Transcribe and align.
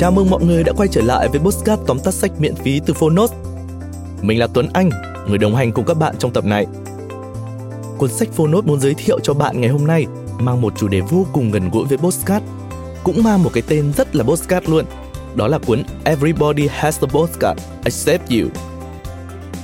Chào 0.00 0.10
mừng 0.10 0.30
mọi 0.30 0.44
người 0.44 0.64
đã 0.64 0.72
quay 0.72 0.88
trở 0.88 1.02
lại 1.02 1.28
với 1.28 1.40
Postcard 1.40 1.82
tóm 1.86 1.98
tắt 2.04 2.14
sách 2.14 2.30
miễn 2.38 2.54
phí 2.54 2.80
từ 2.86 2.94
Phonos. 2.94 3.32
Mình 4.22 4.38
là 4.38 4.46
Tuấn 4.46 4.68
Anh, 4.72 4.90
người 5.28 5.38
đồng 5.38 5.54
hành 5.54 5.72
cùng 5.72 5.84
các 5.84 5.94
bạn 5.94 6.14
trong 6.18 6.32
tập 6.32 6.44
này. 6.44 6.66
Cuốn 7.98 8.10
sách 8.10 8.28
Phonos 8.32 8.64
muốn 8.64 8.80
giới 8.80 8.94
thiệu 8.94 9.20
cho 9.20 9.34
bạn 9.34 9.60
ngày 9.60 9.70
hôm 9.70 9.86
nay 9.86 10.06
mang 10.38 10.60
một 10.60 10.72
chủ 10.78 10.88
đề 10.88 11.00
vô 11.00 11.26
cùng 11.32 11.50
gần 11.50 11.70
gũi 11.70 11.84
với 11.84 11.98
Postcard, 11.98 12.46
cũng 13.04 13.22
mang 13.22 13.42
một 13.42 13.50
cái 13.52 13.62
tên 13.68 13.92
rất 13.96 14.16
là 14.16 14.24
Postcard 14.24 14.68
luôn. 14.68 14.84
Đó 15.34 15.48
là 15.48 15.58
cuốn 15.58 15.82
Everybody 16.04 16.68
Has 16.70 17.00
a 17.00 17.06
Postcard, 17.06 17.60
Except 17.84 18.30
You. 18.30 18.48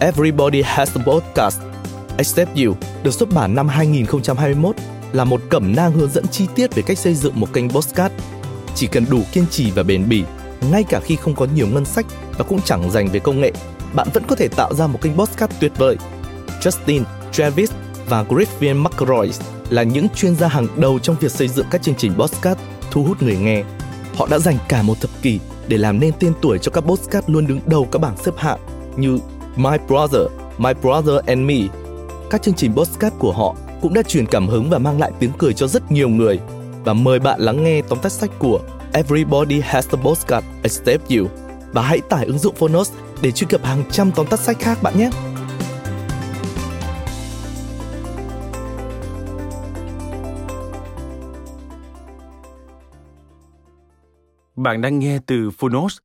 Everybody 0.01 0.63
Has 0.63 0.97
a 0.97 1.03
Postcard, 1.07 1.57
Except 2.19 2.57
You 2.57 2.75
được 3.03 3.15
xuất 3.15 3.33
bản 3.33 3.55
năm 3.55 3.69
2021 3.69 4.77
là 5.13 5.25
một 5.25 5.41
cẩm 5.49 5.77
nang 5.77 5.93
hướng 5.93 6.11
dẫn 6.11 6.27
chi 6.27 6.47
tiết 6.55 6.75
về 6.75 6.83
cách 6.83 6.99
xây 6.99 7.15
dựng 7.15 7.41
một 7.41 7.53
kênh 7.53 7.71
postcard 7.71 8.15
chỉ 8.77 8.87
cần 8.87 9.05
đủ 9.11 9.23
kiên 9.33 9.45
trì 9.51 9.71
và 9.71 9.83
bền 9.83 10.09
bỉ, 10.09 10.25
ngay 10.71 10.85
cả 10.89 11.01
khi 11.01 11.17
không 11.17 11.35
có 11.35 11.47
nhiều 11.55 11.67
ngân 11.67 11.85
sách 11.85 12.07
và 12.39 12.45
cũng 12.45 12.61
chẳng 12.65 12.91
dành 12.91 13.09
về 13.09 13.21
công 13.21 13.41
nghệ, 13.41 13.53
bạn 13.95 14.09
vẫn 14.15 14.23
có 14.29 14.37
thể 14.37 14.49
tạo 14.49 14.75
ra 14.75 14.87
một 14.87 14.99
kênh 15.03 15.15
podcast 15.15 15.51
tuyệt 15.61 15.73
vời. 15.77 15.97
Justin, 16.61 17.03
Travis 17.33 17.71
và 18.09 18.23
Griffin 18.23 18.83
McRoy 18.83 19.31
là 19.71 19.83
những 19.83 20.09
chuyên 20.09 20.37
gia 20.37 20.49
hàng 20.49 20.67
đầu 20.77 20.99
trong 20.99 21.17
việc 21.21 21.31
xây 21.31 21.49
dựng 21.49 21.67
các 21.71 21.83
chương 21.83 21.95
trình 21.95 22.15
podcast 22.15 22.59
thu 22.91 23.05
hút 23.05 23.23
người 23.23 23.37
nghe. 23.37 23.65
Họ 24.17 24.27
đã 24.31 24.39
dành 24.39 24.59
cả 24.69 24.83
một 24.83 25.01
thập 25.01 25.11
kỷ 25.23 25.41
để 25.69 25.79
làm 25.79 26.01
nên 26.01 26.13
tên 26.21 26.33
tuổi 26.43 26.59
cho 26.59 26.71
các 26.71 26.81
podcast 26.81 27.25
luôn 27.29 27.47
đứng 27.47 27.61
đầu 27.67 27.89
các 27.93 27.99
bảng 27.99 28.17
xếp 28.17 28.33
hạng 28.37 28.59
như 28.97 29.19
My 29.57 29.77
Brother, 29.89 30.23
My 30.59 30.73
Brother 30.83 31.17
and 31.27 31.41
Me. 31.41 31.55
Các 32.31 32.43
chương 32.43 32.55
trình 32.55 32.75
podcast 32.75 33.15
của 33.19 33.33
họ 33.33 33.55
cũng 33.83 33.95
đã 33.95 34.03
truyền 34.03 34.27
cảm 34.27 34.49
hứng 34.49 34.71
và 34.71 34.79
mang 34.79 35.01
lại 35.01 35.13
tiếng 35.19 35.33
cười 35.39 35.53
cho 35.53 35.67
rất 35.67 35.93
nhiều 35.93 36.09
người 36.09 36.41
và 36.87 36.93
mời 36.93 37.19
bạn 37.19 37.41
lắng 37.41 37.65
nghe 37.65 37.83
tóm 37.89 37.99
tắt 38.03 38.13
sách 38.13 38.31
của 38.39 38.61
Everybody 38.93 39.61
Has 39.61 39.89
a 39.95 39.97
Postcard 40.03 40.47
Except 40.63 41.11
You 41.11 41.27
và 41.73 41.83
hãy 41.83 42.01
tải 42.01 42.25
ứng 42.27 42.39
dụng 42.39 42.55
Phonos 42.55 42.93
để 43.23 43.31
truy 43.31 43.47
cập 43.51 43.65
hàng 43.65 43.83
trăm 43.91 44.11
tóm 44.13 44.27
tắt 44.27 44.41
sách 44.41 44.57
khác 44.59 44.79
bạn 44.83 44.99
nhé. 44.99 45.11
Bạn 54.57 54.81
đang 54.81 54.99
nghe 54.99 55.19
từ 55.27 55.51
Phonos. 55.51 55.99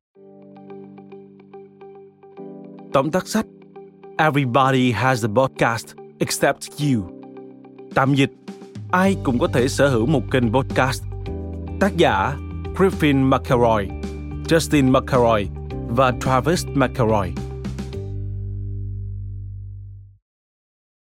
Tóm 2.92 3.10
tắt 3.10 3.26
sách, 3.26 3.46
Everybody 4.18 4.92
has 4.92 5.24
a 5.24 5.28
podcast, 5.34 5.86
except 6.18 6.58
you. 6.78 7.02
Tạm 7.94 8.14
dịch 8.14 8.30
ai 8.92 9.16
cũng 9.24 9.38
có 9.38 9.48
thể 9.48 9.68
sở 9.68 9.88
hữu 9.88 10.06
một 10.06 10.22
kênh 10.30 10.52
podcast. 10.52 11.02
Tác 11.80 11.96
giả 11.96 12.36
Griffin 12.74 13.28
McElroy, 13.30 13.88
Justin 14.44 14.90
McElroy 14.90 15.48
và 15.88 16.12
Travis 16.20 16.66
McElroy. 16.66 17.32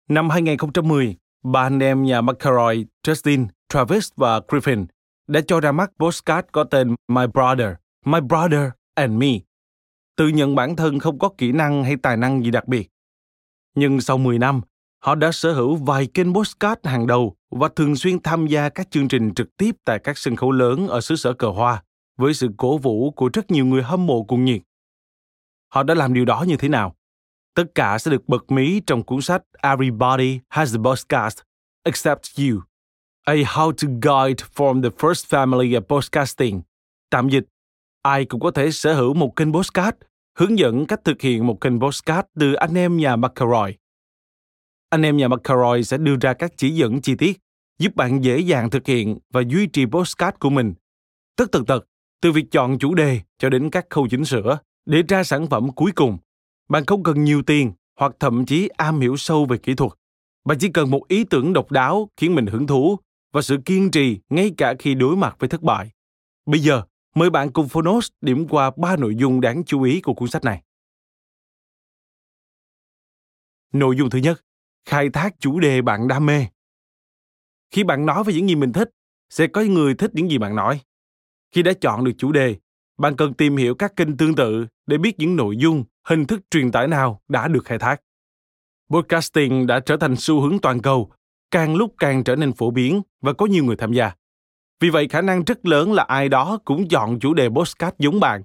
Năm 0.09 0.29
2010, 0.29 1.15
ba 1.43 1.61
anh 1.61 1.79
em 1.79 2.03
nhà 2.03 2.21
McElroy, 2.21 2.85
Justin, 3.07 3.47
Travis 3.69 4.09
và 4.15 4.39
Griffin 4.39 4.85
đã 5.27 5.41
cho 5.47 5.59
ra 5.59 5.71
mắt 5.71 5.91
podcast 5.99 6.45
có 6.51 6.63
tên 6.63 6.95
My 7.07 7.23
Brother, 7.33 7.73
My 8.05 8.19
Brother 8.19 8.69
and 8.95 9.13
Me. 9.13 9.31
Tự 10.15 10.27
nhận 10.27 10.55
bản 10.55 10.75
thân 10.75 10.99
không 10.99 11.19
có 11.19 11.29
kỹ 11.37 11.51
năng 11.51 11.83
hay 11.83 11.95
tài 12.03 12.17
năng 12.17 12.43
gì 12.43 12.51
đặc 12.51 12.67
biệt. 12.67 12.89
Nhưng 13.75 14.01
sau 14.01 14.17
10 14.17 14.39
năm, 14.39 14.61
Họ 15.03 15.15
đã 15.15 15.31
sở 15.31 15.53
hữu 15.53 15.75
vài 15.75 16.07
kênh 16.07 16.33
podcast 16.33 16.79
hàng 16.83 17.07
đầu 17.07 17.35
và 17.51 17.69
thường 17.75 17.95
xuyên 17.95 18.21
tham 18.21 18.47
gia 18.47 18.69
các 18.69 18.91
chương 18.91 19.07
trình 19.07 19.33
trực 19.33 19.57
tiếp 19.57 19.75
tại 19.85 19.99
các 19.99 20.17
sân 20.17 20.35
khấu 20.35 20.51
lớn 20.51 20.87
ở 20.87 21.01
xứ 21.01 21.15
sở 21.15 21.33
cờ 21.33 21.47
hoa 21.47 21.83
với 22.17 22.33
sự 22.33 22.49
cổ 22.57 22.77
vũ 22.77 23.11
của 23.11 23.29
rất 23.33 23.51
nhiều 23.51 23.65
người 23.65 23.83
hâm 23.83 24.05
mộ 24.05 24.23
cuồng 24.23 24.45
nhiệt. 24.45 24.61
Họ 25.73 25.83
đã 25.83 25.93
làm 25.93 26.13
điều 26.13 26.25
đó 26.25 26.45
như 26.47 26.57
thế 26.57 26.69
nào? 26.69 26.95
Tất 27.55 27.63
cả 27.75 27.97
sẽ 27.97 28.11
được 28.11 28.27
bật 28.27 28.51
mí 28.51 28.81
trong 28.87 29.03
cuốn 29.03 29.21
sách 29.21 29.41
Everybody 29.61 30.39
Has 30.49 30.75
a 30.75 30.79
Podcast 30.83 31.39
Except 31.83 32.21
You. 32.37 32.61
A 33.25 33.33
How 33.33 33.71
to 33.71 33.87
Guide 33.87 34.43
from 34.55 34.83
the 34.83 34.89
First 34.89 35.27
Family 35.29 35.79
of 35.79 35.81
Podcasting. 35.81 36.61
Tạm 37.09 37.29
dịch, 37.29 37.43
ai 38.01 38.25
cũng 38.25 38.41
có 38.41 38.51
thể 38.51 38.71
sở 38.71 38.93
hữu 38.93 39.13
một 39.13 39.35
kênh 39.35 39.53
podcast, 39.53 39.95
hướng 40.37 40.59
dẫn 40.59 40.85
cách 40.85 40.99
thực 41.03 41.21
hiện 41.21 41.47
một 41.47 41.61
kênh 41.61 41.79
podcast 41.79 42.25
từ 42.39 42.53
anh 42.53 42.77
em 42.77 42.97
nhà 42.97 43.15
McElroy 43.15 43.80
anh 44.91 45.01
em 45.01 45.17
nhà 45.17 45.27
McCarroy 45.27 45.83
sẽ 45.83 45.97
đưa 45.97 46.15
ra 46.21 46.33
các 46.33 46.51
chỉ 46.57 46.69
dẫn 46.69 47.01
chi 47.01 47.15
tiết 47.15 47.39
giúp 47.79 47.95
bạn 47.95 48.23
dễ 48.23 48.39
dàng 48.39 48.69
thực 48.69 48.87
hiện 48.87 49.17
và 49.33 49.41
duy 49.47 49.67
trì 49.67 49.85
postcard 49.85 50.37
của 50.39 50.49
mình. 50.49 50.73
Tất 51.35 51.51
tần 51.51 51.65
tật, 51.65 51.85
từ 52.21 52.31
việc 52.31 52.45
chọn 52.51 52.79
chủ 52.79 52.95
đề 52.95 53.21
cho 53.37 53.49
đến 53.49 53.69
các 53.69 53.85
khâu 53.89 54.07
chỉnh 54.07 54.25
sửa 54.25 54.59
để 54.85 55.03
ra 55.07 55.23
sản 55.23 55.47
phẩm 55.47 55.71
cuối 55.71 55.91
cùng. 55.91 56.17
Bạn 56.69 56.85
không 56.85 57.03
cần 57.03 57.23
nhiều 57.23 57.43
tiền 57.43 57.71
hoặc 57.99 58.15
thậm 58.19 58.45
chí 58.45 58.69
am 58.77 58.99
hiểu 58.99 59.17
sâu 59.17 59.45
về 59.45 59.57
kỹ 59.57 59.75
thuật. 59.75 59.91
Bạn 60.45 60.57
chỉ 60.59 60.69
cần 60.69 60.89
một 60.89 61.07
ý 61.07 61.23
tưởng 61.23 61.53
độc 61.53 61.71
đáo 61.71 62.09
khiến 62.17 62.35
mình 62.35 62.45
hứng 62.45 62.67
thú 62.67 62.99
và 63.33 63.41
sự 63.41 63.57
kiên 63.65 63.91
trì 63.91 64.19
ngay 64.29 64.51
cả 64.57 64.73
khi 64.79 64.95
đối 64.95 65.15
mặt 65.15 65.35
với 65.39 65.49
thất 65.49 65.61
bại. 65.61 65.91
Bây 66.45 66.59
giờ, 66.59 66.83
mời 67.15 67.29
bạn 67.29 67.51
cùng 67.51 67.69
Phonos 67.69 68.09
điểm 68.21 68.47
qua 68.47 68.71
ba 68.77 68.95
nội 68.95 69.15
dung 69.15 69.41
đáng 69.41 69.63
chú 69.65 69.81
ý 69.81 70.01
của 70.01 70.13
cuốn 70.13 70.29
sách 70.29 70.43
này. 70.43 70.63
Nội 73.73 73.95
dung 73.95 74.09
thứ 74.09 74.19
nhất, 74.19 74.41
khai 74.85 75.09
thác 75.09 75.39
chủ 75.39 75.59
đề 75.59 75.81
bạn 75.81 76.07
đam 76.07 76.25
mê. 76.25 76.45
Khi 77.71 77.83
bạn 77.83 78.05
nói 78.05 78.23
về 78.23 78.33
những 78.33 78.49
gì 78.49 78.55
mình 78.55 78.73
thích, 78.73 78.89
sẽ 79.29 79.47
có 79.47 79.61
người 79.61 79.95
thích 79.95 80.11
những 80.13 80.29
gì 80.29 80.37
bạn 80.37 80.55
nói. 80.55 80.81
Khi 81.51 81.63
đã 81.63 81.73
chọn 81.81 82.03
được 82.03 82.11
chủ 82.17 82.31
đề, 82.31 82.55
bạn 82.97 83.15
cần 83.15 83.33
tìm 83.33 83.57
hiểu 83.57 83.75
các 83.75 83.95
kênh 83.95 84.17
tương 84.17 84.35
tự 84.35 84.67
để 84.87 84.97
biết 84.97 85.19
những 85.19 85.35
nội 85.35 85.57
dung, 85.57 85.83
hình 86.07 86.25
thức 86.25 86.41
truyền 86.51 86.71
tải 86.71 86.87
nào 86.87 87.21
đã 87.27 87.47
được 87.47 87.65
khai 87.65 87.79
thác. 87.79 88.01
Podcasting 88.89 89.67
đã 89.67 89.79
trở 89.79 89.97
thành 89.97 90.15
xu 90.15 90.41
hướng 90.41 90.59
toàn 90.59 90.81
cầu, 90.81 91.11
càng 91.51 91.75
lúc 91.75 91.95
càng 91.97 92.23
trở 92.23 92.35
nên 92.35 92.53
phổ 92.53 92.71
biến 92.71 93.01
và 93.21 93.33
có 93.33 93.45
nhiều 93.45 93.63
người 93.63 93.75
tham 93.75 93.93
gia. 93.93 94.11
Vì 94.79 94.89
vậy, 94.89 95.07
khả 95.07 95.21
năng 95.21 95.43
rất 95.43 95.65
lớn 95.65 95.93
là 95.93 96.03
ai 96.03 96.29
đó 96.29 96.59
cũng 96.65 96.87
chọn 96.87 97.19
chủ 97.19 97.33
đề 97.33 97.49
podcast 97.49 97.95
giống 97.99 98.19
bạn. 98.19 98.43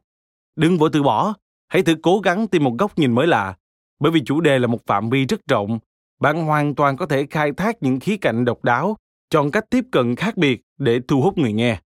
Đừng 0.56 0.78
vội 0.78 0.90
từ 0.92 1.02
bỏ, 1.02 1.34
hãy 1.68 1.82
thử 1.82 1.94
cố 2.02 2.20
gắng 2.20 2.48
tìm 2.48 2.64
một 2.64 2.74
góc 2.78 2.98
nhìn 2.98 3.12
mới 3.12 3.26
lạ, 3.26 3.56
bởi 4.00 4.12
vì 4.12 4.22
chủ 4.26 4.40
đề 4.40 4.58
là 4.58 4.66
một 4.66 4.86
phạm 4.86 5.10
vi 5.10 5.24
rất 5.24 5.40
rộng 5.48 5.78
bạn 6.20 6.44
hoàn 6.44 6.74
toàn 6.74 6.96
có 6.96 7.06
thể 7.06 7.26
khai 7.30 7.52
thác 7.52 7.82
những 7.82 8.00
khía 8.00 8.16
cạnh 8.16 8.44
độc 8.44 8.64
đáo, 8.64 8.96
chọn 9.30 9.50
cách 9.50 9.64
tiếp 9.70 9.84
cận 9.92 10.16
khác 10.16 10.36
biệt 10.36 10.62
để 10.78 11.00
thu 11.08 11.22
hút 11.22 11.38
người 11.38 11.52
nghe. 11.52 11.80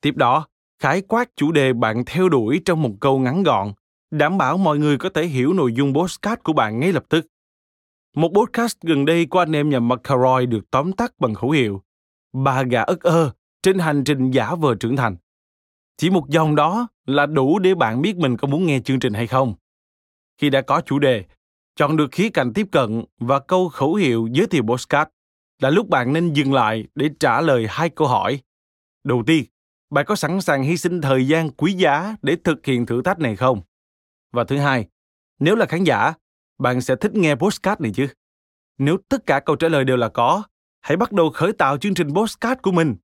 Tiếp 0.00 0.16
đó, 0.16 0.46
khái 0.82 1.02
quát 1.02 1.30
chủ 1.36 1.52
đề 1.52 1.72
bạn 1.72 2.04
theo 2.06 2.28
đuổi 2.28 2.60
trong 2.64 2.82
một 2.82 2.92
câu 3.00 3.18
ngắn 3.18 3.42
gọn, 3.42 3.72
đảm 4.10 4.38
bảo 4.38 4.58
mọi 4.58 4.78
người 4.78 4.98
có 4.98 5.08
thể 5.08 5.26
hiểu 5.26 5.52
nội 5.52 5.72
dung 5.72 5.94
podcast 5.94 6.40
của 6.42 6.52
bạn 6.52 6.80
ngay 6.80 6.92
lập 6.92 7.04
tức. 7.08 7.26
Một 8.16 8.28
podcast 8.34 8.76
gần 8.82 9.04
đây 9.04 9.26
của 9.26 9.38
anh 9.38 9.56
em 9.56 9.70
nhà 9.70 9.80
McCarroy 9.80 10.46
được 10.46 10.70
tóm 10.70 10.92
tắt 10.92 11.12
bằng 11.18 11.34
khẩu 11.34 11.50
hiệu 11.50 11.82
ba 12.32 12.62
gà 12.62 12.82
ức 12.82 13.02
ơ 13.02 13.32
trên 13.62 13.78
hành 13.78 14.04
trình 14.04 14.30
giả 14.30 14.54
vờ 14.54 14.74
trưởng 14.74 14.96
thành. 14.96 15.16
Chỉ 15.96 16.10
một 16.10 16.28
dòng 16.28 16.54
đó 16.56 16.88
là 17.06 17.26
đủ 17.26 17.58
để 17.58 17.74
bạn 17.74 18.02
biết 18.02 18.16
mình 18.16 18.36
có 18.36 18.48
muốn 18.48 18.66
nghe 18.66 18.80
chương 18.80 19.00
trình 19.00 19.14
hay 19.14 19.26
không. 19.26 19.54
Khi 20.38 20.50
đã 20.50 20.60
có 20.60 20.80
chủ 20.80 20.98
đề 20.98 21.24
chọn 21.76 21.96
được 21.96 22.08
khía 22.12 22.28
cạnh 22.30 22.52
tiếp 22.52 22.66
cận 22.72 23.04
và 23.18 23.40
câu 23.40 23.68
khẩu 23.68 23.94
hiệu 23.94 24.28
giới 24.32 24.46
thiệu 24.46 24.62
postcard 24.62 25.10
là 25.62 25.70
lúc 25.70 25.88
bạn 25.88 26.12
nên 26.12 26.32
dừng 26.32 26.52
lại 26.52 26.84
để 26.94 27.10
trả 27.20 27.40
lời 27.40 27.66
hai 27.68 27.88
câu 27.88 28.08
hỏi. 28.08 28.40
Đầu 29.04 29.22
tiên, 29.26 29.44
bạn 29.90 30.04
có 30.08 30.16
sẵn 30.16 30.40
sàng 30.40 30.62
hy 30.62 30.76
sinh 30.76 31.00
thời 31.00 31.28
gian 31.28 31.50
quý 31.50 31.72
giá 31.72 32.16
để 32.22 32.36
thực 32.44 32.66
hiện 32.66 32.86
thử 32.86 33.02
thách 33.02 33.18
này 33.18 33.36
không? 33.36 33.60
Và 34.32 34.44
thứ 34.44 34.58
hai, 34.58 34.86
nếu 35.38 35.56
là 35.56 35.66
khán 35.66 35.84
giả, 35.84 36.14
bạn 36.58 36.80
sẽ 36.80 36.96
thích 36.96 37.14
nghe 37.14 37.34
postcard 37.34 37.80
này 37.80 37.92
chứ? 37.94 38.06
Nếu 38.78 38.96
tất 39.08 39.26
cả 39.26 39.40
câu 39.40 39.56
trả 39.56 39.68
lời 39.68 39.84
đều 39.84 39.96
là 39.96 40.08
có, 40.08 40.42
hãy 40.80 40.96
bắt 40.96 41.12
đầu 41.12 41.30
khởi 41.30 41.52
tạo 41.52 41.78
chương 41.78 41.94
trình 41.94 42.14
postcard 42.14 42.60
của 42.62 42.72
mình. 42.72 42.96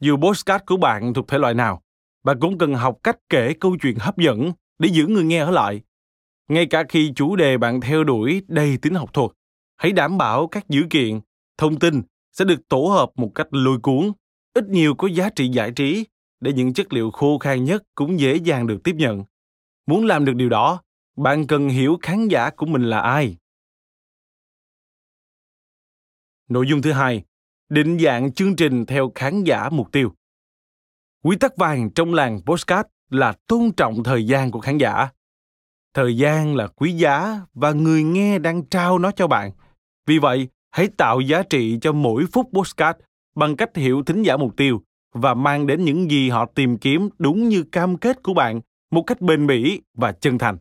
Dù 0.00 0.16
postcard 0.16 0.64
của 0.66 0.76
bạn 0.76 1.14
thuộc 1.14 1.28
thể 1.28 1.38
loại 1.38 1.54
nào, 1.54 1.82
bạn 2.24 2.40
cũng 2.40 2.58
cần 2.58 2.74
học 2.74 2.98
cách 3.02 3.16
kể 3.28 3.54
câu 3.60 3.76
chuyện 3.82 3.96
hấp 3.98 4.18
dẫn 4.18 4.52
để 4.78 4.88
giữ 4.88 5.06
người 5.06 5.24
nghe 5.24 5.38
ở 5.38 5.50
lại 5.50 5.82
ngay 6.48 6.66
cả 6.66 6.84
khi 6.88 7.12
chủ 7.16 7.36
đề 7.36 7.58
bạn 7.58 7.80
theo 7.80 8.04
đuổi 8.04 8.42
đầy 8.48 8.78
tính 8.82 8.94
học 8.94 9.12
thuật, 9.12 9.30
hãy 9.76 9.92
đảm 9.92 10.18
bảo 10.18 10.46
các 10.46 10.68
dữ 10.68 10.82
kiện, 10.90 11.20
thông 11.58 11.78
tin 11.78 12.02
sẽ 12.32 12.44
được 12.44 12.68
tổ 12.68 12.80
hợp 12.80 13.10
một 13.16 13.30
cách 13.34 13.46
lôi 13.50 13.78
cuốn. 13.78 14.12
Ít 14.54 14.68
nhiều 14.68 14.94
có 14.94 15.08
giá 15.08 15.30
trị 15.30 15.48
giải 15.48 15.70
trí 15.70 16.06
để 16.40 16.52
những 16.52 16.74
chất 16.74 16.92
liệu 16.92 17.10
khô 17.10 17.38
khan 17.38 17.64
nhất 17.64 17.82
cũng 17.94 18.20
dễ 18.20 18.36
dàng 18.36 18.66
được 18.66 18.78
tiếp 18.84 18.94
nhận. 18.96 19.24
Muốn 19.86 20.04
làm 20.04 20.24
được 20.24 20.32
điều 20.36 20.48
đó, 20.48 20.82
bạn 21.16 21.46
cần 21.46 21.68
hiểu 21.68 21.98
khán 22.02 22.28
giả 22.28 22.50
của 22.50 22.66
mình 22.66 22.82
là 22.82 23.00
ai. 23.00 23.36
Nội 26.48 26.66
dung 26.68 26.82
thứ 26.82 26.92
hai, 26.92 27.24
định 27.68 27.98
dạng 27.98 28.32
chương 28.32 28.56
trình 28.56 28.86
theo 28.86 29.12
khán 29.14 29.44
giả 29.44 29.68
mục 29.70 29.92
tiêu. 29.92 30.14
Quy 31.22 31.36
tắc 31.36 31.56
vàng 31.56 31.90
trong 31.90 32.14
làng 32.14 32.40
postcard 32.46 32.88
là 33.10 33.32
tôn 33.46 33.72
trọng 33.76 34.02
thời 34.02 34.26
gian 34.26 34.50
của 34.50 34.60
khán 34.60 34.78
giả 34.78 35.08
thời 35.94 36.16
gian 36.16 36.56
là 36.56 36.66
quý 36.66 36.92
giá 36.92 37.40
và 37.54 37.72
người 37.72 38.02
nghe 38.02 38.38
đang 38.38 38.64
trao 38.64 38.98
nó 38.98 39.10
cho 39.10 39.26
bạn 39.26 39.50
vì 40.06 40.18
vậy 40.18 40.48
hãy 40.70 40.88
tạo 40.96 41.20
giá 41.20 41.42
trị 41.42 41.78
cho 41.80 41.92
mỗi 41.92 42.24
phút 42.32 42.48
postcard 42.52 42.98
bằng 43.34 43.56
cách 43.56 43.76
hiểu 43.76 44.02
thính 44.02 44.22
giả 44.22 44.36
mục 44.36 44.56
tiêu 44.56 44.82
và 45.14 45.34
mang 45.34 45.66
đến 45.66 45.84
những 45.84 46.10
gì 46.10 46.30
họ 46.30 46.46
tìm 46.46 46.78
kiếm 46.78 47.08
đúng 47.18 47.48
như 47.48 47.64
cam 47.72 47.96
kết 47.96 48.22
của 48.22 48.34
bạn 48.34 48.60
một 48.90 49.02
cách 49.02 49.20
bền 49.20 49.46
bỉ 49.46 49.80
và 49.94 50.12
chân 50.12 50.38
thành. 50.38 50.58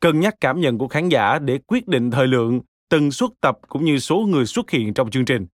Cân 0.00 0.20
nhắc 0.20 0.34
cảm 0.40 0.60
nhận 0.60 0.78
của 0.78 0.88
khán 0.88 1.08
giả 1.08 1.38
để 1.38 1.58
quyết 1.66 1.88
định 1.88 2.10
thời 2.10 2.26
lượng, 2.26 2.60
tần 2.88 3.10
suất 3.10 3.30
tập 3.40 3.58
cũng 3.68 3.84
như 3.84 3.98
số 3.98 4.16
người 4.16 4.46
xuất 4.46 4.70
hiện 4.70 4.94
trong 4.94 5.10
chương 5.10 5.24
trình. 5.24 5.46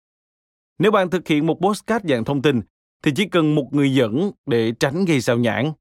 Nếu 0.79 0.91
bạn 0.91 1.11
thực 1.11 1.29
hiện 1.29 1.47
một 1.47 1.59
postcard 1.61 2.07
dạng 2.09 2.25
thông 2.25 2.43
tin, 2.43 2.61
thì 3.03 3.13
chỉ 3.17 3.29
cần 3.29 3.55
một 3.55 3.69
người 3.73 3.95
dẫn 3.95 4.31
để 4.47 4.73
tránh 4.81 5.05
gây 5.05 5.21
sao 5.21 5.39
nhãn. 5.39 5.73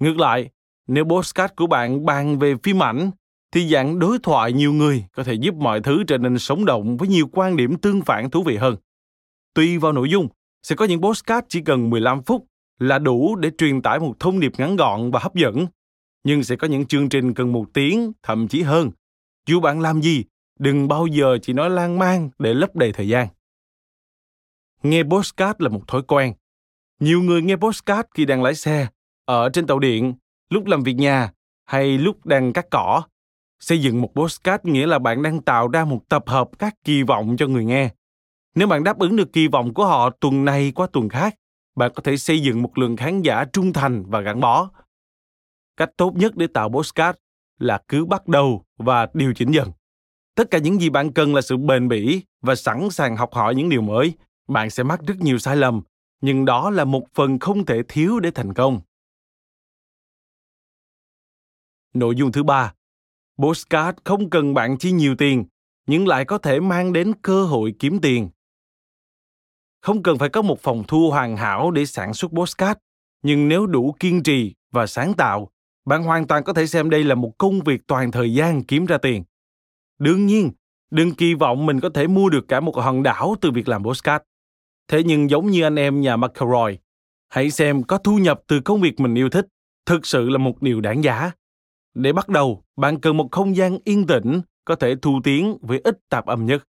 Ngược 0.00 0.18
lại, 0.18 0.50
nếu 0.88 1.04
postcard 1.04 1.54
của 1.56 1.66
bạn 1.66 2.04
bàn 2.04 2.38
về 2.38 2.54
phim 2.62 2.82
ảnh, 2.82 3.10
thì 3.52 3.68
dạng 3.68 3.98
đối 3.98 4.18
thoại 4.18 4.52
nhiều 4.52 4.72
người 4.72 5.04
có 5.12 5.24
thể 5.24 5.34
giúp 5.34 5.54
mọi 5.54 5.80
thứ 5.80 6.04
trở 6.04 6.18
nên 6.18 6.38
sống 6.38 6.64
động 6.64 6.96
với 6.96 7.08
nhiều 7.08 7.28
quan 7.32 7.56
điểm 7.56 7.76
tương 7.76 8.02
phản 8.02 8.30
thú 8.30 8.42
vị 8.42 8.56
hơn. 8.56 8.76
Tùy 9.54 9.78
vào 9.78 9.92
nội 9.92 10.10
dung, 10.10 10.28
sẽ 10.62 10.76
có 10.76 10.84
những 10.84 11.02
postcard 11.02 11.46
chỉ 11.48 11.60
cần 11.60 11.90
15 11.90 12.22
phút 12.22 12.46
là 12.78 12.98
đủ 12.98 13.36
để 13.36 13.50
truyền 13.58 13.82
tải 13.82 13.98
một 13.98 14.14
thông 14.20 14.40
điệp 14.40 14.52
ngắn 14.58 14.76
gọn 14.76 15.10
và 15.10 15.20
hấp 15.22 15.34
dẫn. 15.34 15.66
Nhưng 16.24 16.44
sẽ 16.44 16.56
có 16.56 16.66
những 16.66 16.86
chương 16.86 17.08
trình 17.08 17.34
cần 17.34 17.52
một 17.52 17.66
tiếng, 17.72 18.12
thậm 18.22 18.48
chí 18.48 18.62
hơn. 18.62 18.90
Dù 19.46 19.60
bạn 19.60 19.80
làm 19.80 20.00
gì, 20.02 20.24
đừng 20.58 20.88
bao 20.88 21.06
giờ 21.06 21.38
chỉ 21.42 21.52
nói 21.52 21.70
lan 21.70 21.98
man 21.98 22.30
để 22.38 22.54
lấp 22.54 22.76
đầy 22.76 22.92
thời 22.92 23.08
gian. 23.08 23.28
Nghe 24.82 25.02
postcard 25.02 25.60
là 25.60 25.68
một 25.68 25.88
thói 25.88 26.02
quen. 26.02 26.32
Nhiều 27.00 27.22
người 27.22 27.42
nghe 27.42 27.56
postcard 27.56 28.08
khi 28.14 28.24
đang 28.24 28.42
lái 28.42 28.54
xe, 28.54 28.88
ở 29.24 29.48
trên 29.48 29.66
tàu 29.66 29.78
điện, 29.78 30.14
lúc 30.50 30.66
làm 30.66 30.82
việc 30.82 30.94
nhà 30.94 31.32
hay 31.64 31.98
lúc 31.98 32.26
đang 32.26 32.52
cắt 32.52 32.66
cỏ. 32.70 33.02
Xây 33.60 33.82
dựng 33.82 34.00
một 34.00 34.12
postcard 34.14 34.64
nghĩa 34.64 34.86
là 34.86 34.98
bạn 34.98 35.22
đang 35.22 35.42
tạo 35.42 35.68
ra 35.68 35.84
một 35.84 36.08
tập 36.08 36.24
hợp 36.26 36.48
các 36.58 36.74
kỳ 36.84 37.02
vọng 37.02 37.36
cho 37.38 37.46
người 37.46 37.64
nghe. 37.64 37.90
Nếu 38.54 38.68
bạn 38.68 38.84
đáp 38.84 38.98
ứng 38.98 39.16
được 39.16 39.32
kỳ 39.32 39.48
vọng 39.48 39.74
của 39.74 39.86
họ 39.86 40.10
tuần 40.10 40.44
này 40.44 40.72
qua 40.74 40.86
tuần 40.92 41.08
khác, 41.08 41.34
bạn 41.76 41.92
có 41.94 42.02
thể 42.02 42.16
xây 42.16 42.42
dựng 42.42 42.62
một 42.62 42.78
lượng 42.78 42.96
khán 42.96 43.22
giả 43.22 43.44
trung 43.52 43.72
thành 43.72 44.04
và 44.06 44.20
gắn 44.20 44.40
bó. 44.40 44.70
Cách 45.76 45.90
tốt 45.96 46.12
nhất 46.16 46.36
để 46.36 46.46
tạo 46.46 46.68
postcard 46.68 47.18
là 47.58 47.80
cứ 47.88 48.04
bắt 48.04 48.28
đầu 48.28 48.64
và 48.78 49.06
điều 49.14 49.34
chỉnh 49.34 49.50
dần. 49.50 49.70
Tất 50.34 50.50
cả 50.50 50.58
những 50.58 50.80
gì 50.80 50.90
bạn 50.90 51.12
cần 51.12 51.34
là 51.34 51.40
sự 51.40 51.56
bền 51.56 51.88
bỉ 51.88 52.22
và 52.42 52.54
sẵn 52.54 52.90
sàng 52.90 53.16
học 53.16 53.34
hỏi 53.34 53.54
những 53.54 53.68
điều 53.68 53.82
mới. 53.82 54.12
Bạn 54.48 54.70
sẽ 54.70 54.82
mắc 54.82 55.00
rất 55.06 55.14
nhiều 55.18 55.38
sai 55.38 55.56
lầm, 55.56 55.82
nhưng 56.20 56.44
đó 56.44 56.70
là 56.70 56.84
một 56.84 57.04
phần 57.14 57.38
không 57.38 57.66
thể 57.66 57.82
thiếu 57.88 58.20
để 58.20 58.30
thành 58.30 58.54
công. 58.54 58.80
Nội 61.94 62.14
dung 62.16 62.32
thứ 62.32 62.42
ba, 62.42 62.72
postcard 63.38 63.98
không 64.04 64.30
cần 64.30 64.54
bạn 64.54 64.78
chi 64.78 64.92
nhiều 64.92 65.14
tiền, 65.16 65.44
nhưng 65.86 66.08
lại 66.08 66.24
có 66.24 66.38
thể 66.38 66.60
mang 66.60 66.92
đến 66.92 67.12
cơ 67.22 67.44
hội 67.44 67.74
kiếm 67.78 67.98
tiền. 68.00 68.30
Không 69.80 70.02
cần 70.02 70.18
phải 70.18 70.28
có 70.28 70.42
một 70.42 70.60
phòng 70.60 70.84
thu 70.88 71.10
hoàn 71.10 71.36
hảo 71.36 71.70
để 71.70 71.86
sản 71.86 72.14
xuất 72.14 72.30
postcard, 72.30 72.78
nhưng 73.22 73.48
nếu 73.48 73.66
đủ 73.66 73.94
kiên 74.00 74.22
trì 74.22 74.54
và 74.70 74.86
sáng 74.86 75.14
tạo, 75.14 75.50
bạn 75.84 76.02
hoàn 76.02 76.26
toàn 76.26 76.44
có 76.44 76.52
thể 76.52 76.66
xem 76.66 76.90
đây 76.90 77.04
là 77.04 77.14
một 77.14 77.38
công 77.38 77.60
việc 77.60 77.86
toàn 77.86 78.10
thời 78.10 78.34
gian 78.34 78.64
kiếm 78.64 78.86
ra 78.86 78.98
tiền. 78.98 79.24
Đương 79.98 80.26
nhiên, 80.26 80.50
đừng 80.90 81.14
kỳ 81.14 81.34
vọng 81.34 81.66
mình 81.66 81.80
có 81.80 81.88
thể 81.88 82.06
mua 82.06 82.28
được 82.28 82.48
cả 82.48 82.60
một 82.60 82.76
hòn 82.76 83.02
đảo 83.02 83.34
từ 83.40 83.50
việc 83.50 83.68
làm 83.68 83.84
postcard. 83.84 84.24
Thế 84.88 85.02
nhưng 85.04 85.30
giống 85.30 85.46
như 85.46 85.62
anh 85.62 85.76
em 85.76 86.00
nhà 86.00 86.16
McElroy, 86.16 86.78
hãy 87.28 87.50
xem 87.50 87.82
có 87.82 87.98
thu 87.98 88.18
nhập 88.18 88.40
từ 88.46 88.60
công 88.60 88.80
việc 88.80 89.00
mình 89.00 89.14
yêu 89.14 89.30
thích, 89.30 89.46
thực 89.86 90.06
sự 90.06 90.28
là 90.28 90.38
một 90.38 90.62
điều 90.62 90.80
đáng 90.80 91.04
giá. 91.04 91.30
Để 91.94 92.12
bắt 92.12 92.28
đầu, 92.28 92.64
bạn 92.76 93.00
cần 93.00 93.16
một 93.16 93.28
không 93.32 93.56
gian 93.56 93.78
yên 93.84 94.06
tĩnh, 94.06 94.40
có 94.64 94.74
thể 94.74 94.94
thu 95.02 95.20
tiếng 95.24 95.58
với 95.60 95.80
ít 95.84 95.98
tạp 96.08 96.26
âm 96.26 96.46
nhất. 96.46 96.64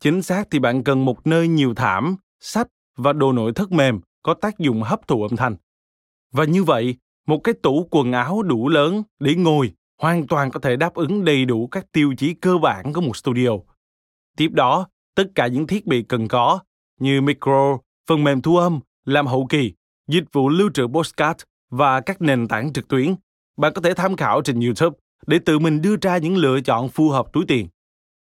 Chính 0.00 0.22
xác 0.22 0.48
thì 0.50 0.58
bạn 0.58 0.84
cần 0.84 1.04
một 1.04 1.26
nơi 1.26 1.48
nhiều 1.48 1.74
thảm, 1.74 2.16
sách 2.40 2.68
và 2.96 3.12
đồ 3.12 3.32
nội 3.32 3.52
thất 3.52 3.72
mềm 3.72 4.00
có 4.22 4.34
tác 4.34 4.58
dụng 4.58 4.82
hấp 4.82 5.08
thụ 5.08 5.22
âm 5.22 5.36
thanh. 5.36 5.56
Và 6.32 6.44
như 6.44 6.64
vậy, 6.64 6.96
một 7.26 7.38
cái 7.44 7.54
tủ 7.62 7.88
quần 7.90 8.12
áo 8.12 8.42
đủ 8.42 8.68
lớn 8.68 9.02
để 9.20 9.34
ngồi 9.34 9.72
hoàn 9.98 10.26
toàn 10.26 10.50
có 10.50 10.60
thể 10.60 10.76
đáp 10.76 10.94
ứng 10.94 11.24
đầy 11.24 11.44
đủ 11.44 11.66
các 11.66 11.92
tiêu 11.92 12.14
chí 12.18 12.34
cơ 12.34 12.58
bản 12.58 12.92
của 12.92 13.00
một 13.00 13.16
studio. 13.16 13.50
Tiếp 14.36 14.48
đó, 14.52 14.88
tất 15.14 15.24
cả 15.34 15.46
những 15.46 15.66
thiết 15.66 15.86
bị 15.86 16.02
cần 16.02 16.28
có 16.28 16.58
như 17.00 17.20
micro, 17.20 17.78
phần 18.06 18.24
mềm 18.24 18.42
thu 18.42 18.56
âm, 18.56 18.80
làm 19.04 19.26
hậu 19.26 19.46
kỳ, 19.46 19.72
dịch 20.08 20.24
vụ 20.32 20.48
lưu 20.48 20.70
trữ 20.74 20.86
postcard 20.86 21.42
và 21.70 22.00
các 22.00 22.22
nền 22.22 22.48
tảng 22.48 22.72
trực 22.72 22.88
tuyến. 22.88 23.14
Bạn 23.56 23.72
có 23.72 23.80
thể 23.80 23.94
tham 23.94 24.16
khảo 24.16 24.42
trên 24.42 24.60
YouTube 24.60 24.96
để 25.26 25.38
tự 25.38 25.58
mình 25.58 25.82
đưa 25.82 25.96
ra 26.02 26.18
những 26.18 26.36
lựa 26.36 26.60
chọn 26.60 26.88
phù 26.88 27.08
hợp 27.08 27.32
túi 27.32 27.44
tiền. 27.48 27.68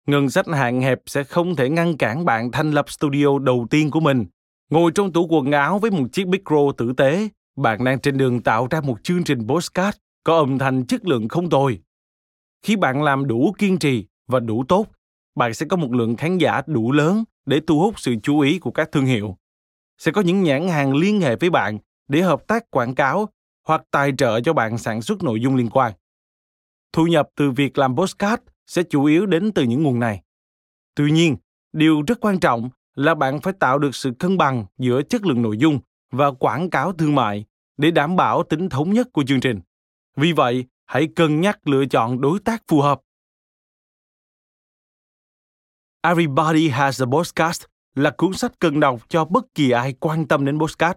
Ngân 0.06 0.30
sách 0.30 0.46
hạn 0.48 0.80
hẹp 0.80 1.00
sẽ 1.06 1.24
không 1.24 1.56
thể 1.56 1.68
ngăn 1.68 1.96
cản 1.96 2.24
bạn 2.24 2.50
thành 2.52 2.70
lập 2.70 2.90
studio 2.90 3.38
đầu 3.38 3.66
tiên 3.70 3.90
của 3.90 4.00
mình. 4.00 4.26
Ngồi 4.70 4.92
trong 4.94 5.12
tủ 5.12 5.26
quần 5.26 5.52
áo 5.52 5.78
với 5.78 5.90
một 5.90 6.06
chiếc 6.12 6.28
micro 6.28 6.72
tử 6.76 6.92
tế, 6.96 7.28
bạn 7.56 7.84
đang 7.84 8.00
trên 8.00 8.16
đường 8.16 8.42
tạo 8.42 8.66
ra 8.70 8.80
một 8.80 9.02
chương 9.02 9.24
trình 9.24 9.46
postcard 9.48 9.98
có 10.24 10.38
âm 10.38 10.58
thanh 10.58 10.86
chất 10.86 11.06
lượng 11.06 11.28
không 11.28 11.50
tồi. 11.50 11.80
Khi 12.62 12.76
bạn 12.76 13.02
làm 13.02 13.26
đủ 13.26 13.54
kiên 13.58 13.78
trì 13.78 14.06
và 14.26 14.40
đủ 14.40 14.64
tốt, 14.68 14.86
bạn 15.34 15.54
sẽ 15.54 15.66
có 15.66 15.76
một 15.76 15.92
lượng 15.92 16.16
khán 16.16 16.38
giả 16.38 16.62
đủ 16.66 16.92
lớn 16.92 17.24
để 17.46 17.60
thu 17.66 17.80
hút 17.80 18.00
sự 18.00 18.14
chú 18.22 18.40
ý 18.40 18.58
của 18.58 18.70
các 18.70 18.92
thương 18.92 19.06
hiệu. 19.06 19.36
Sẽ 19.98 20.12
có 20.12 20.20
những 20.20 20.42
nhãn 20.42 20.68
hàng 20.68 20.96
liên 20.96 21.20
hệ 21.20 21.36
với 21.36 21.50
bạn 21.50 21.78
để 22.08 22.22
hợp 22.22 22.46
tác 22.46 22.70
quảng 22.70 22.94
cáo 22.94 23.28
hoặc 23.68 23.82
tài 23.90 24.12
trợ 24.18 24.40
cho 24.40 24.52
bạn 24.52 24.78
sản 24.78 25.02
xuất 25.02 25.22
nội 25.22 25.40
dung 25.40 25.56
liên 25.56 25.70
quan. 25.70 25.92
Thu 26.92 27.06
nhập 27.06 27.28
từ 27.36 27.50
việc 27.50 27.78
làm 27.78 27.96
postcard 27.96 28.42
sẽ 28.66 28.82
chủ 28.82 29.04
yếu 29.04 29.26
đến 29.26 29.52
từ 29.54 29.62
những 29.62 29.82
nguồn 29.82 30.00
này. 30.00 30.22
Tuy 30.94 31.10
nhiên, 31.10 31.36
điều 31.72 32.02
rất 32.06 32.20
quan 32.20 32.40
trọng 32.40 32.70
là 32.94 33.14
bạn 33.14 33.40
phải 33.40 33.52
tạo 33.60 33.78
được 33.78 33.94
sự 33.94 34.12
cân 34.18 34.38
bằng 34.38 34.66
giữa 34.78 35.02
chất 35.02 35.26
lượng 35.26 35.42
nội 35.42 35.58
dung 35.58 35.80
và 36.10 36.30
quảng 36.30 36.70
cáo 36.70 36.92
thương 36.92 37.14
mại 37.14 37.44
để 37.76 37.90
đảm 37.90 38.16
bảo 38.16 38.42
tính 38.42 38.68
thống 38.68 38.92
nhất 38.92 39.08
của 39.12 39.24
chương 39.26 39.40
trình. 39.40 39.60
Vì 40.16 40.32
vậy, 40.32 40.64
hãy 40.86 41.08
cân 41.16 41.40
nhắc 41.40 41.68
lựa 41.68 41.86
chọn 41.86 42.20
đối 42.20 42.40
tác 42.40 42.62
phù 42.68 42.80
hợp. 42.80 43.00
Everybody 46.02 46.68
has 46.68 47.02
a 47.02 47.06
podcast 47.06 47.64
là 47.94 48.10
cuốn 48.10 48.32
sách 48.32 48.52
cần 48.58 48.80
đọc 48.80 49.08
cho 49.08 49.24
bất 49.24 49.54
kỳ 49.54 49.70
ai 49.70 49.94
quan 50.00 50.28
tâm 50.28 50.44
đến 50.44 50.58
podcast. 50.58 50.96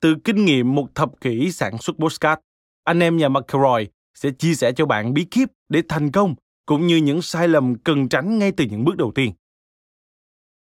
Từ 0.00 0.16
kinh 0.24 0.44
nghiệm 0.44 0.74
một 0.74 0.94
thập 0.94 1.20
kỷ 1.20 1.52
sản 1.52 1.78
xuất 1.78 1.96
postcard, 1.96 2.40
anh 2.84 3.00
em 3.00 3.16
nhà 3.16 3.28
McElroy 3.28 3.86
sẽ 4.14 4.30
chia 4.30 4.54
sẻ 4.54 4.72
cho 4.72 4.86
bạn 4.86 5.14
bí 5.14 5.24
kíp 5.24 5.48
để 5.68 5.82
thành 5.88 6.10
công 6.10 6.34
cũng 6.66 6.86
như 6.86 6.96
những 6.96 7.22
sai 7.22 7.48
lầm 7.48 7.74
cần 7.78 8.08
tránh 8.08 8.38
ngay 8.38 8.52
từ 8.52 8.64
những 8.64 8.84
bước 8.84 8.96
đầu 8.96 9.12
tiên. 9.14 9.32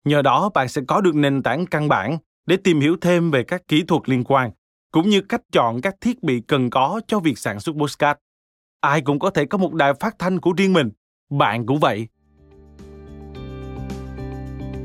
Nhờ 0.06 0.22
đó 0.22 0.50
bạn 0.54 0.68
sẽ 0.68 0.82
có 0.88 1.02
được 1.02 1.16
nền 1.16 1.44
tảng 1.44 1.66
căn 1.66 1.88
bản 1.88 2.18
để 2.46 2.58
tìm 2.58 2.80
hiểu 2.80 2.98
thêm 3.02 3.32
về 3.32 3.44
các 3.44 3.68
kỹ 3.68 3.84
thuật 3.84 4.10
liên 4.10 4.24
quan, 4.24 4.52
cũng 4.92 5.10
như 5.10 5.22
cách 5.22 5.42
chọn 5.52 5.82
các 5.82 5.96
thiết 6.02 6.24
bị 6.24 6.42
cần 6.48 6.70
có 6.70 7.02
cho 7.08 7.20
việc 7.20 7.38
sản 7.38 7.60
xuất 7.60 7.74
postcard. 7.74 8.20
Ai 8.82 9.02
cũng 9.02 9.20
có 9.20 9.30
thể 9.30 9.46
có 9.46 9.58
một 9.58 9.74
đài 9.74 9.94
phát 9.94 10.16
thanh 10.20 10.40
của 10.40 10.54
riêng 10.58 10.74
mình, 10.74 10.90
bạn 11.30 11.66
cũng 11.66 11.80
vậy. 11.80 12.08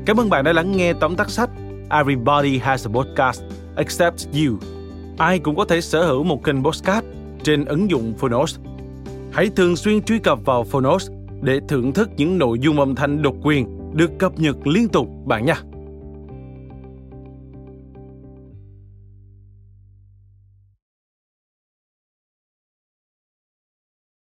Cảm 0.05 0.19
ơn 0.19 0.29
bạn 0.29 0.43
đã 0.43 0.53
lắng 0.53 0.77
nghe 0.77 0.93
tóm 0.93 1.15
tắt 1.15 1.29
sách 1.29 1.49
Everybody 1.89 2.57
has 2.57 2.87
a 2.87 2.91
podcast 2.93 3.62
except 3.77 4.27
you. 4.33 4.57
Ai 5.17 5.39
cũng 5.39 5.55
có 5.55 5.65
thể 5.65 5.81
sở 5.81 6.05
hữu 6.05 6.23
một 6.23 6.43
kênh 6.43 6.63
podcast 6.63 7.05
trên 7.43 7.65
ứng 7.65 7.89
dụng 7.89 8.13
Phonos. 8.17 8.59
Hãy 9.31 9.49
thường 9.55 9.75
xuyên 9.75 10.01
truy 10.01 10.19
cập 10.19 10.39
vào 10.45 10.63
Phonos 10.63 11.09
để 11.41 11.59
thưởng 11.67 11.91
thức 11.93 12.09
những 12.17 12.37
nội 12.37 12.59
dung 12.59 12.79
âm 12.79 12.95
thanh 12.95 13.21
độc 13.21 13.35
quyền 13.43 13.67
được 13.93 14.11
cập 14.19 14.39
nhật 14.39 14.67
liên 14.67 14.87
tục 14.87 15.07
bạn 15.25 15.45
nhé. 15.45 15.55